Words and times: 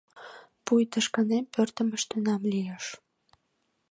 Пуйто 0.65 0.99
шканем 1.05 1.45
пӧртым 1.53 1.89
ыштенам, 1.97 2.41
лиеш. 2.51 2.85